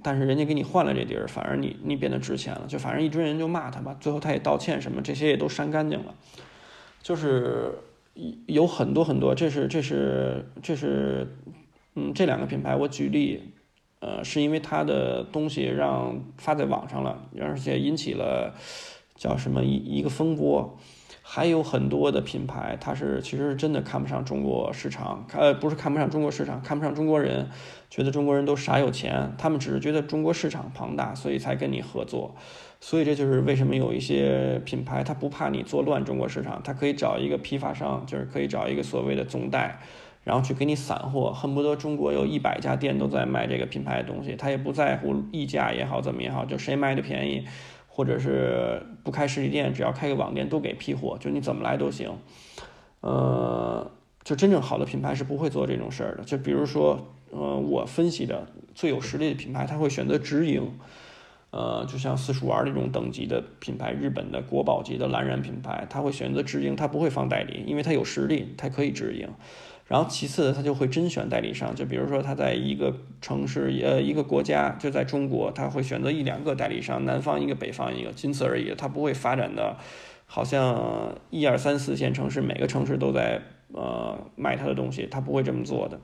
[0.00, 6.14] 但是人家给你换了这底儿，反而你你变得值钱了，就反正一堆人就骂他吧，最后他也道歉什么，这些也都删干净了。
[7.02, 7.72] 就是
[8.46, 11.26] 有很多很多，这是这是这是，
[11.96, 13.42] 嗯，这两个品牌我举例，
[13.98, 18.54] 呃，是因为他的东西让发在网上了，而且引起了
[19.18, 20.78] 叫什么一一个风波。
[21.30, 27.50] 还有很多的品牌，它是其实真的看不上中国市场，呃，不是看不上中国市场，看不上中国人，
[27.90, 32.34] 觉得中国人都傻有钱，他们只是觉得中国市场庞大，所以才跟你合作。
[32.80, 39.80] 所以这就是为什么有一些品牌，他不怕你做乱中国市场，他可以找一个批发商，就是可以找一个所谓的总代，
[40.24, 47.44] 然后去给你散货，恨不得中国有一百家店都在卖这个品牌的东西，他也不在乎溢价也好怎么也好，就谁卖的便宜。
[47.98, 52.08] 或者是不开实体店，只要开个网店都给批货，就你怎么来都行。
[53.00, 53.90] 呃，
[54.22, 56.22] 就真正好的品牌是不会做这种事儿的。
[56.22, 60.78] 就比如说，呃，我分析的最有实力的品牌，他会选择直营。
[61.50, 69.28] 呃，就像四处玩这种等级的品牌，日本的国宝级的蓝染品牌，他会选择直营，他不会放代理，因为他有实力，他可以直营。
[69.88, 78.74] 然后其次，他就会甄选代理商，就比如说他在一个城市，呃，一个国家，就在中国，他会选择一两个代理商，南方一个，北方一个，仅此而已。
[78.76, 79.76] 他不会发展的，
[80.26, 83.40] 好像一二三四线城市每个城市都在
[83.72, 85.98] 呃卖他的东西，他不会这么做的。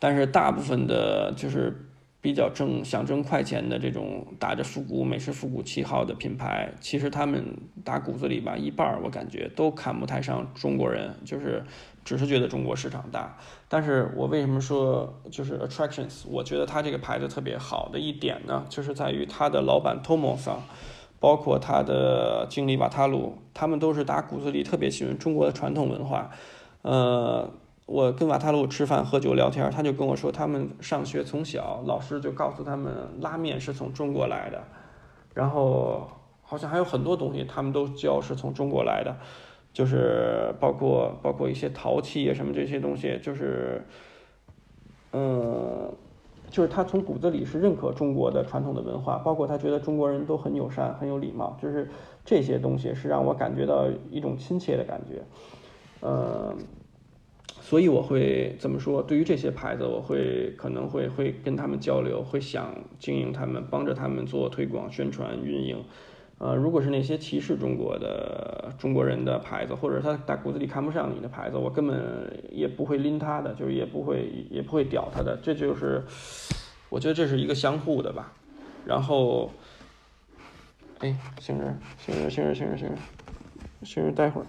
[0.00, 1.84] 但是大部分的，就是。
[2.20, 11.64] 比较挣想挣快钱的这种打着复古美式复古旗号的品牌，其实他们打骨子里吧，一半我感觉都看不太上中国人，就是
[12.08, 13.36] 只是觉得中国市场大。
[13.68, 16.24] 但是我为什么说就是 Attractions？
[16.30, 20.48] 我觉得它这个牌子特别好的一点呢，就是在于它的老板 Tomos，
[21.20, 26.30] 包括他的经理瓦塔鲁，他们都是打骨子里特别喜欢中国的传统文化，
[26.80, 27.50] 呃。
[27.88, 32.92] 我跟瓦塔鲁吃饭、喝酒、聊天，他就跟我说，他们上学从小老师就告诉他们，
[33.22, 34.62] 拉面是从中国来的，
[35.32, 36.06] 然后
[36.42, 39.16] 好像还有很多东西，他们都教是从中国来的，
[39.78, 43.80] 就是包括包括一些陶器啊什么这些东西，就是，
[45.12, 45.88] 嗯，
[46.50, 51.88] 就是他从骨子里是认可中国的传统的文化，包括他觉得中国人都很友善、很有礼貌，就是
[52.24, 55.22] 这些东西是让我感觉到一种亲切的感觉，
[56.02, 56.56] 嗯。
[57.60, 59.00] 所以我会怎么说？
[59.00, 65.84] 对于这些牌子，我会可能会会跟他们交流，会想经营他们，帮着他们做推广、宣传、运营。
[66.38, 75.36] 呃，如果是那些歧视中国的中国人的牌子，或者他打骨子里看不上你的牌子，我根本也不会拎他的，就是也不会也不会屌他的。
[75.42, 76.04] 这就是
[76.88, 78.32] 我觉得这是一个相互的吧。
[78.86, 79.50] 然后，
[81.00, 82.98] 哎，星人，星人，星人，星人，星人，
[83.82, 84.46] 星人，待会儿。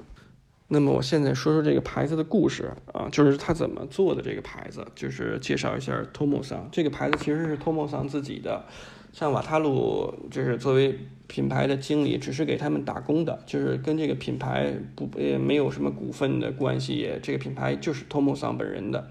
[0.67, 8.63] 那么我现在说说这个牌子的故事啊，就是他怎么做的这个牌子，就是介绍一下 Tomo 桑这个牌子其实是 Tomo 桑自己的，
[9.11, 19.07] 像瓦塔鲁就是作为品牌的经理，只是给他们打工的，就是跟这个品牌不也没有什么股份的关系，这个品牌就是 Tomo 桑本人的，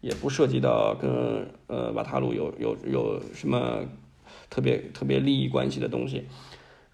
[0.00, 3.80] 也不涉及到跟呃瓦塔鲁有有有什么
[4.48, 6.26] 特别特别利益关系的东西。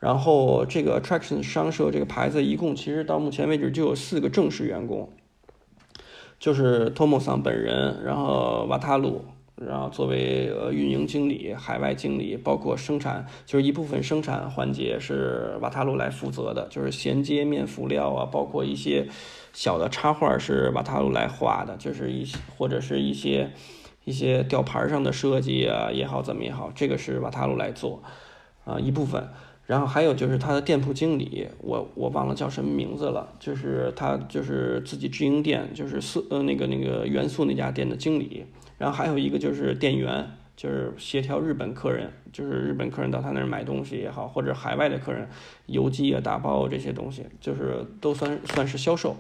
[0.01, 5.11] 然后这个 Attraction 商社这个牌子一共其实到目前为止就有四个正式员工，
[6.39, 9.25] 就是 Tomo 桑本人，然后瓦塔鲁，
[9.57, 19.07] 然后作为呃运营经理、海外经理，包括生产，就是一部分生产环节是瓦塔鲁来负责的，就是衔接面辅料啊，包括一些
[19.53, 23.53] 小的插画是瓦塔鲁来画的，就是一些或者是一些
[24.05, 28.03] 一些吊牌上的设计啊也好怎么也好，这个是瓦塔鲁来做
[28.65, 29.29] 啊一部分。
[29.67, 38.45] 然后还有就是他的店铺经理，我我忘了叫什么名字了，就是他就是自己直营店，就是四呃那个那个元素那家店的经理。
[38.79, 45.29] 然后还有一个就是店员，就是协调日本客人，就是日本客人到他那儿买东西也好，或者海外的客人
[45.67, 49.17] 邮寄啊、打包这些东西，就是都算算是销售。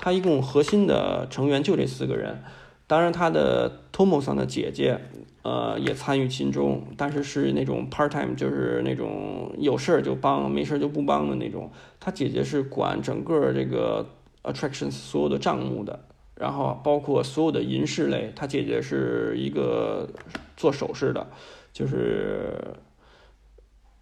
[0.00, 2.42] 他一共核心的成员就这四个人，
[2.86, 4.98] 当然他的 Tomo 桑的姐姐，
[5.42, 11.70] 呃，也参与其中，但是是那种 part time，就是那种有事儿就帮，没事儿就不帮的那种。
[12.00, 14.06] 他姐姐是管整个这个
[14.42, 16.00] attractions 所有的账目的，
[16.36, 20.08] 然后包括所有的银饰类，他姐姐是一个
[20.56, 21.26] 做首饰的，
[21.72, 22.74] 就是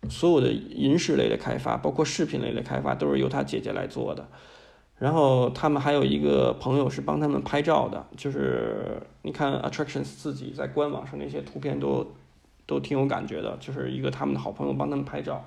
[0.09, 4.27] 所有的银饰类的开发，包括饰品类的开发，都是由他姐姐来做的。
[4.99, 12.14] 然后他们还有一个朋友是帮他们拍照的，就是你看 Attractions 自己在官网上那些图片都
[12.66, 15.45] 都挺有感觉的，就是一个他们的好朋友帮他们拍照，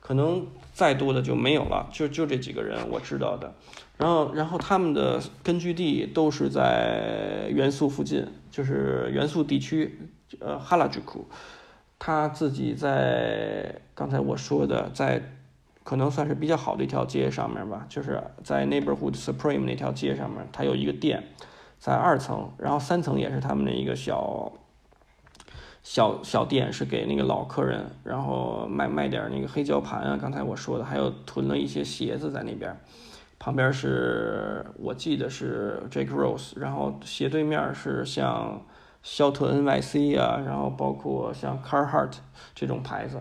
[0.00, 3.54] 可能再多的就没有了，就就这几个人我知道的。
[3.98, 9.98] 然后然后他们的根据地都是在元素附近，就是元素地区，
[10.40, 11.26] 呃哈拉吉库，
[11.98, 15.34] 他自己在刚才我说的在。
[15.84, 21.24] 可能算是比较好的一条街上面吧，就是在 Neighborhood Supreme 那条街上面，他有一个店，
[21.78, 24.52] 在二层，然后三层也是他们的一个小
[25.82, 32.78] 小小店，是给那个老客人，然后卖卖点那个黑胶盘啊，刚才我说的，还有囤了一些鞋子在那边。
[33.38, 38.62] 旁边是我记得是 Jake Rose，然后斜对面是像
[39.02, 42.12] 肖特 NYC 啊，然后包括像 Carhart
[42.54, 43.20] 这种牌子。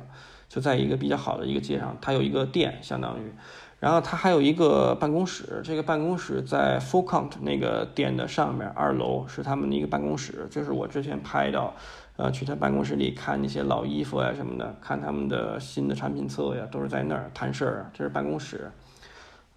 [0.50, 3.34] 就在一个比较好的一个街上，它有一个店，相当于，
[3.82, 5.62] 然后它还有一个办公室。
[5.62, 10.48] 这个办公室在 Full Count 那个店的上面，二楼是他们的一个办公室。
[10.50, 11.76] 就是我之前拍到，
[12.16, 17.92] 呃，去他办公室里看那些老衣服呀什么的，看他们的新的产品册呀，都是在那儿谈事儿。
[17.94, 18.72] 这是办公室，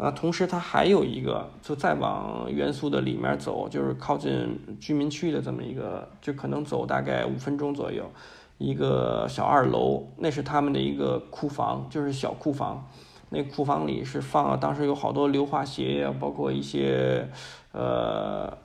[0.01, 8.11] 啊，同时它还有一个，就再往元素的里面走，就是靠近居民区的这么一个，就可能走大概五分钟左右。
[8.57, 12.89] 一个小二楼，那是他们的一个库房，就是小库房。
[13.29, 17.29] 那库房里是放了，当时有好多硫化鞋呀，包括一些
[17.73, 18.57] 呃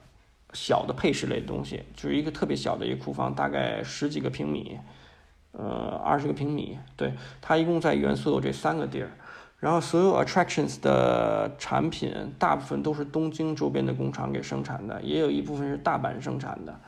[0.53, 4.79] 小的配饰类的东西，就是一个特别小的一个库房，大概十几个平米，
[5.51, 6.77] 呃二十个平米。
[6.95, 9.11] 对，它一共在元素有这三个地儿。
[9.59, 16.79] 然后所有 attractions 的产品，大部分都是东京周边的工厂给生产的，也有一部分是大阪生产的。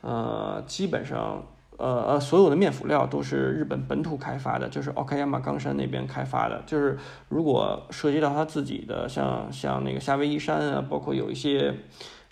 [0.00, 1.42] 呃，基本上。
[1.78, 6.60] 呃呃，所有的面辅料都是日本本土开发的，就是 Okayama 冈山那边开发的。
[6.66, 11.72] 就是如果涉及到他自己的，像像那个夏威夷山啊，包括有一些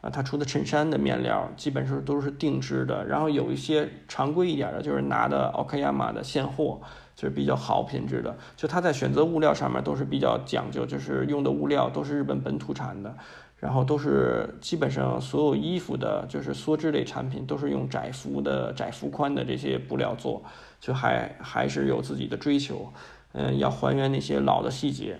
[0.00, 3.06] 啊，他出的衬衫的面料，基本上都是定制的。
[3.06, 6.80] 然后有一些常规一点的，就是拿的 Okayama 的现货，
[7.16, 8.36] 就是比较好品质的。
[8.54, 13.12] 就他在选择物料上面都是比较讲究，就是用的物料都是日本本土产的。
[13.58, 20.44] 然后都是基本上所有衣服的，就是梭织类产品，都是用窄幅的、窄幅宽的这些布料做，
[20.78, 22.92] 就还还是有自己的追求，
[23.32, 25.18] 嗯，要还原那些老的细节。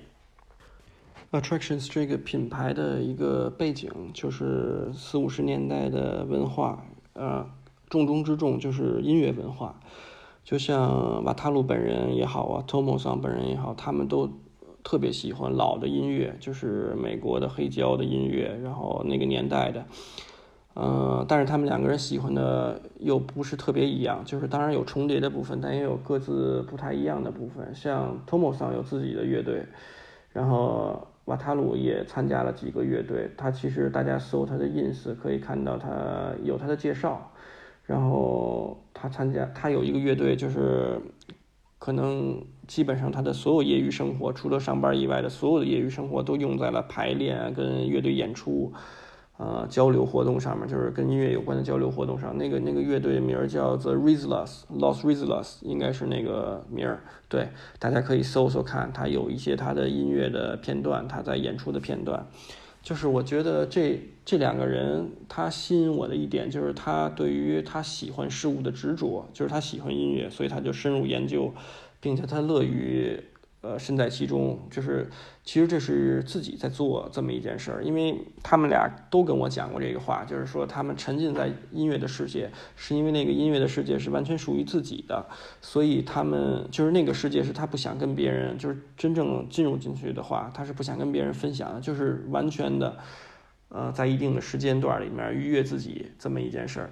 [1.32, 7.48] Attractions 这个品牌的一个背景就是四五十年代的文化，呃，
[7.88, 9.80] 重中之重就是音乐文化，
[10.46, 14.30] 就像瓦塔鲁本人也好啊，Tomo 桑本人也好，他们都。
[14.88, 19.84] 特别喜欢老的音乐，就是美国的黑胶的音乐，然后那个年代的，
[20.76, 27.74] 嗯，但是他们两个人喜欢的又不是特别一样，就是当然有重叠的部分，但也有各自不太一样的部分。
[27.74, 29.66] 像 Tomo 桑有自己的乐队，
[30.32, 33.28] 然后瓦塔鲁也参加了几个乐队。
[33.36, 35.88] 他其实大家搜他的 ins 可以看到他
[36.44, 37.28] 有他的介绍，
[37.86, 41.00] 然后他参加他有一个乐队就是。
[41.78, 48.72] 可能基本上他的所有业余生活，除了上班以外的所有的业余生活，都用在了排练、跟乐队演出、
[49.36, 52.36] 呃交流活动上面，就是跟音乐有关的交流活动上。
[52.36, 57.04] 那个那个乐队名叫 The Rizlas，Los Rizlas 应该是那个名儿。
[57.28, 62.26] 对，大家可以搜搜看，他有一些他的音乐的片段，他在演出的片段。
[62.86, 71.52] 就是我觉得这这两个人，他吸引我的一点就是他对于他喜欢事物的执着，就是他喜欢音乐，所以他就深入研究，
[72.00, 73.20] 并且他乐于。
[73.62, 75.10] 呃，身在其中，就是
[75.42, 85.26] 其实这是自己在做这么一件事儿，因为他们俩都跟我讲过这个话，就是说他们沉浸在音乐的世界，是因为那个音乐的世界是完全属于自己的，
[85.60, 92.96] 所以他们就是那个世界是他不想跟别人，就是真正进入进去的话，他是不想跟别人分享的，就是完全的，
[93.70, 96.90] 呃，在一定的时间段里面愉悦自己这么一件事儿。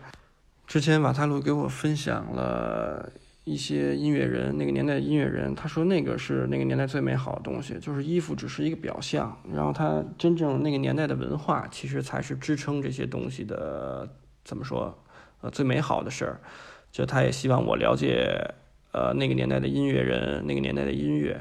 [0.66, 3.12] 之前瓦塔鲁给我分享了。
[3.44, 14.08] 一些音乐人，那个年代的音乐人，他说那个是那个年代最美好的东西，就是衣服只是一个表象，然后他真正那个年代的文化，其实才是支撑这些东西的，
[14.44, 14.98] 怎么说，
[15.42, 16.40] 呃，最美好的事儿，
[16.90, 18.54] 就他也希望我了解
[18.92, 21.38] 呃那个年代的音乐人，那个年代的音乐，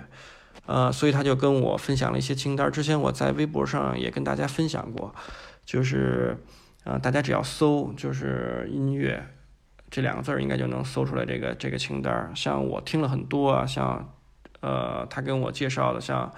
[0.66, 2.70] 呃，所以他就跟我分享了一些清单。
[2.70, 5.16] 之前我在微博上也跟大家分享过，
[5.64, 6.36] 就是
[6.84, 9.26] 呃大家只要搜就是音乐
[9.94, 12.32] 这两个字儿，应该就能搜出来这个这个清单儿。
[12.34, 14.12] 像我听了很多啊，像
[14.60, 16.34] 呃他跟我介绍的像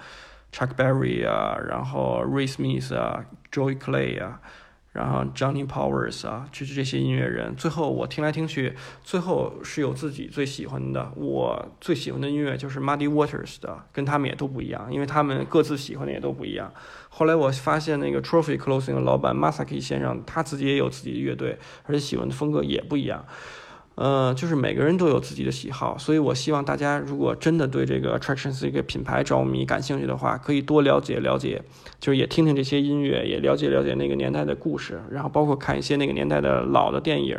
[0.52, 4.42] Chuck Berry 啊，然后 Ray Smith 啊，Joy Clay 啊。
[4.96, 7.54] 然后 Johnny Powers 啊，就是这些音乐人。
[7.54, 8.74] 最后我听来听去，
[9.04, 11.12] 最后是有自己最喜欢的。
[11.14, 16.72] 我最喜欢的音乐就是 Muddy Waters 的，跟他们也都不一样，因为他们各自喜欢的也都不一样。
[17.10, 23.22] 后来我发现那个 Trophy Clothing 的老板 Masaki 先生，他自己也有自己的乐队，而且喜欢的风格也不一样。
[23.96, 31.62] 呃，就是每个人都有自己的喜好，所以我希望大家如果真的对这个 Attractions 这个品牌着迷、感兴趣的话，可以多了解了解，
[31.98, 37.38] 就是也听听这些音乐，也了解了解那个年代的故事，然后包括看一些那个年代的老的电影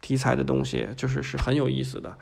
[0.00, 2.16] 题材的东西，就是是很有意思的。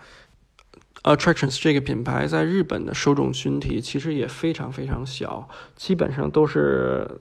[1.02, 5.46] Attractions 这个品牌在日本的受众群体其实也非常非常小，
[5.76, 7.20] 基本上都是。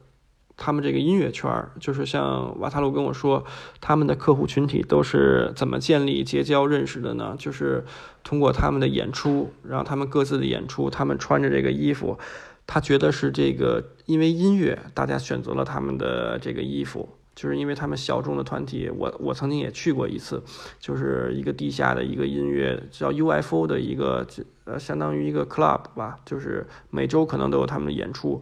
[0.58, 3.46] 他们这个音乐圈儿，就是像瓦塔鲁跟我说，
[3.80, 7.36] 他们的客户群体都是怎么建立结交认识的呢？
[7.38, 7.86] 就是
[8.24, 12.18] 通过他们的演出，然后他们各自的演出，他们穿着这个衣服，
[12.66, 18.90] 他觉得是这个，因为音乐，大家选择了他们的这个衣服，就是因为他们小众的团体。
[18.90, 20.44] 我我曾经也去过一次，
[20.80, 24.26] 就是一个地下的一个音乐叫 UFO 的一个，
[24.66, 28.42] 呃，相当于一个 club 吧，就是每周可能都有他们的演出。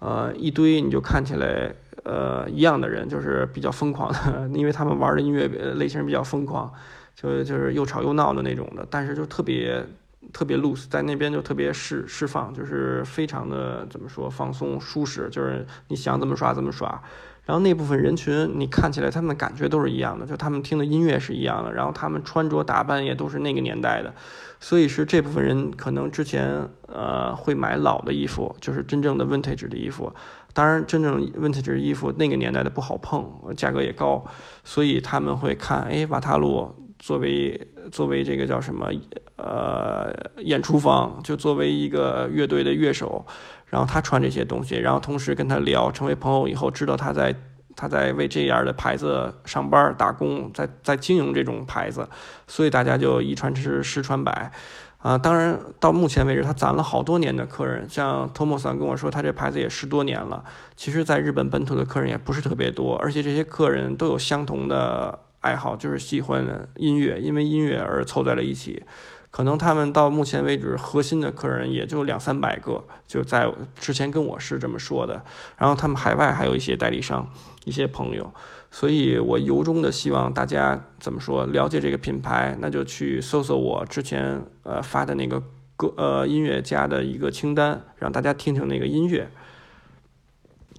[0.00, 1.72] 呃，一堆你就看起来
[2.04, 6.72] 呃一样的人，就是比较疯狂的， 因为他们玩的音乐类型比较疯狂，
[7.14, 9.84] 就就是又吵又闹的那种的，但是就特别
[10.32, 17.02] 特别 loose，在那边就特别释释放，就是非常的怎么说放松舒适，就是你想怎么耍怎么耍。
[17.46, 24.14] 然后那部分人群，你看起来他们的感觉都是一样的，就他们听的音乐是一样的，然后他们穿着打扮也都是那个年代的，
[24.60, 30.12] 所以是这部分人可能之前呃会买老的衣服，就是真正的 vintage 的衣服。
[30.52, 33.24] 当然，真正 vintage 衣服那个年代的不好碰，
[33.56, 34.24] 价格也高，
[34.62, 38.88] 所以他们会看，哎，瓦塔鲁作为作为这个叫什么
[39.34, 43.26] 呃演出方，就作为一个乐队的乐手。
[43.66, 47.32] 然后他穿这些东西，然后同时跟他聊，成为朋友以后，知道他在
[47.76, 52.08] 他在为这样的牌子上班打工，在在经营这种牌子，
[52.48, 54.50] 所以大家就一传十，十传百，
[54.98, 60.44] 啊，当然到目前为止，他攒了好多年的客人，像托莫桑跟我说，他这牌子也十多年了。
[60.74, 68.82] 其实，在日本本土的客人也不是特别多，而且这些客人都有相同的爱好，就是喜欢音乐，因为音乐而凑在了一起。
[69.30, 75.22] 可能他们到目前为止核心的客人也就两三百个，就在之前跟我是这么说的。
[75.56, 77.30] 然后他们海外还有一些代理商、
[77.64, 78.34] 一些朋友，
[78.72, 85.40] 所以我由衷的希望大家怎么说了解这个品牌，那就去搜搜我之前呃发的那个
[85.76, 89.30] 歌呃音乐家的一个清单，让大家听听那个音乐。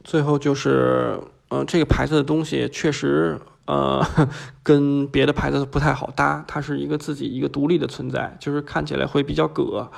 [0.03, 3.39] 最后就是，嗯，这个牌子的东西确实。
[3.65, 4.03] 呃，
[4.63, 9.89] 跟别的牌子不太好搭，它是一个自己一个独立的存在，就是看起来会比较葛。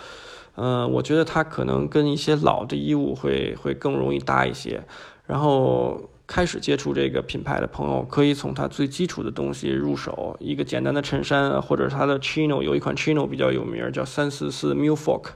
[0.56, 4.84] 呃，我觉得它可能跟一些老的衣物会会更容易搭一些。
[5.26, 15.30] 然后开始接触这个品牌的朋友，可以从它最基础的东西入手，一个简单的衬衫，或者它的 chino，有一款 chino 比较有名，叫三四四 Milfolk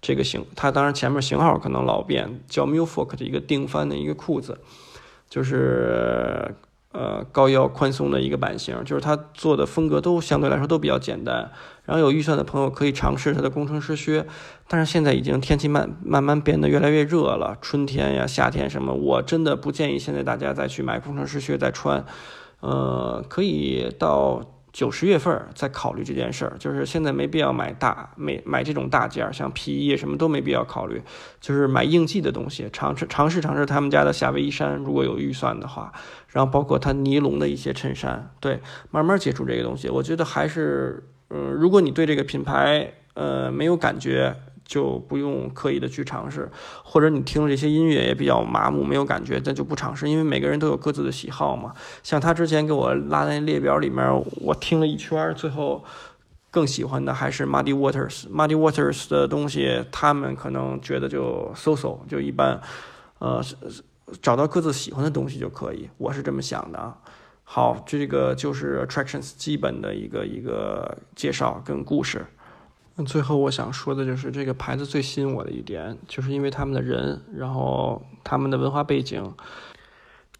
[0.00, 4.58] 这个型，它当然前面型号可能老变，叫 Milfolk 的一个定番的一个裤子，
[5.28, 6.54] 就是。
[6.94, 11.50] 呃，高腰宽松的一个版型，就是它做的风格都相对来说都比较简单。
[11.84, 14.24] 然后有预算的朋友可以尝试它的工程师靴，
[14.68, 22.04] 但是现在已经天气慢慢慢变得越来越热了，春天呀、夏天什么，我真的不建议现在大家再去买工程师靴再穿。
[22.60, 24.53] 呃，可以到。
[24.74, 31.00] 九十月份再考虑这件事儿，就是现在没必要买大没买这种大件儿，像皮衣什么都没必要考虑，
[31.40, 35.92] 就是买应季的东西，尝试尝试尝试他们家的夏威夷衫，如果有预算的话，
[36.26, 38.58] 然后包括它尼龙的一些衬衫，对，
[38.90, 44.34] 慢慢接触这个东西，我觉得还是，嗯，如果你对这个品牌呃没有感觉。
[44.64, 46.50] 就不用刻意的去尝试，
[46.82, 51.74] 或者你听这些音乐也比较麻木，没有感觉，那就不尝试，因为每个人都有各自的喜好嘛。
[52.02, 55.84] 像他之前给我拉那列表里面，我听了一圈，最后
[56.50, 58.26] 更喜欢的还是 Muddy Waters。
[58.28, 62.60] Muddy Waters 的东西，他们可能觉得就 so so，就一般，
[63.18, 63.44] 呃，
[64.22, 66.96] 找到各自喜欢的东西就可以，我是这么想的啊。
[67.46, 72.24] 好，这个就是 Attractions 基本的一个一个介绍跟故事。
[72.96, 79.34] 那最后我想说的就是这个牌子最吸引我的一点，就是因为他们的人，然后他们的文化背景。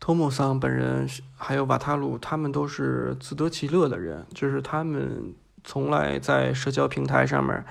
[0.01, 5.33] 托莫桑本人还有瓦塔鲁，他们都是自得其乐的人，就是他们
[5.63, 7.65] 从来在社交平台上面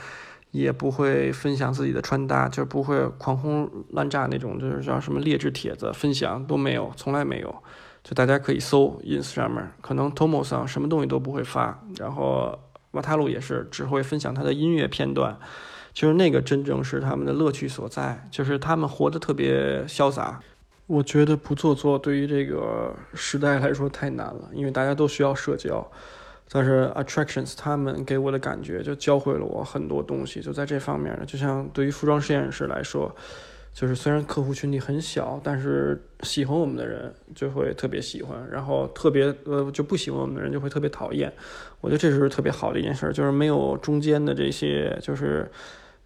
[0.50, 7.56] 也不会分享自己的穿搭，就不会狂轰滥炸那种，就是叫什么劣质帖子分享都没有，从来没有。
[8.04, 12.58] 就大家可以搜 ins 上面，可能 Tomo 上什么东西都不会发，然后
[12.94, 15.38] 瓦塔鲁也是只会分享他的音乐片段，
[15.94, 20.40] 就是那个真正是他们的乐趣所在，就是他们活得特别潇洒。
[20.88, 25.86] 我觉得不做作对于这个时代来说太难了，因为大家都需要社交。
[26.50, 33.16] 但是 Attractions 他们给我的感觉就教会了我很多东西，就在这方面呢，就像对于服装实验室来说。
[33.74, 41.34] 就是虽然客户群体很小，但是喜欢我们的人就会特别喜欢，然后特别呃就不喜欢我们的人就会特别讨厌。
[41.82, 45.50] 我觉得这是特别好的一件事，就是没有中间的这些就是。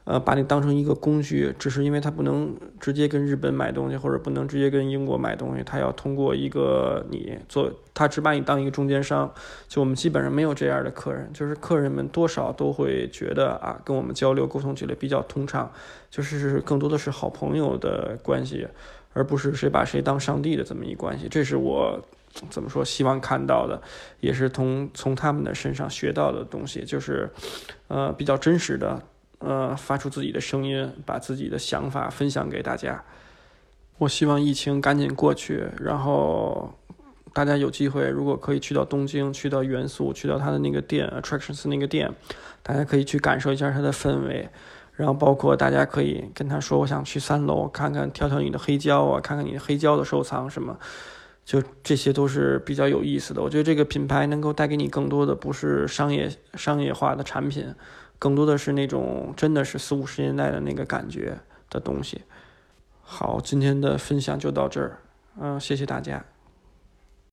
[0.09, 9.29] 呃，把你当成一个工具，只是因为他不能直接跟日本买东西，或者不能直接跟英国买东西，他要通过一个你做，他只把你当一个中间商。
[9.67, 15.69] 就我们基本上没有这样的客人，就是客人们多少都会觉得啊，跟我们交流沟通起来比较通畅，
[16.09, 18.65] 就是更多的是好朋友的关系，
[19.11, 21.27] 而不是谁把谁当上帝的这么一关系。
[21.29, 22.01] 这是我
[22.49, 23.81] 怎么说希望看到的，
[24.21, 27.29] 也是从从他们的身上学到的东西，就是
[27.89, 29.03] 呃比较真实的。
[29.39, 33.03] 呃，发出自己的声音，把自己的想法分享给大家。
[33.99, 36.73] 我希望疫情赶紧过去，然后
[37.33, 42.11] 大家有机会，如果可以去到东京，去到元素，去到他的那个店，Attractions 那个店，
[42.61, 44.49] 大家可以去感受一下它的氛围。
[44.93, 50.75] 然后包括大家可以跟他说，我想去三楼看看，挑挑你的黑胶啊，看看你的黑胶的收藏什么，
[51.45, 53.41] 就这些都是比较有意思的。
[53.43, 57.75] 我觉得这个品牌能够带给你更多的不是商业商业化的产品。
[58.19, 61.37] 更多的是那种真的是四五十年代的那个感觉
[61.69, 62.21] 的东西。
[63.01, 64.99] 好，今天的分享就到这儿，
[65.39, 66.25] 嗯，谢谢大家。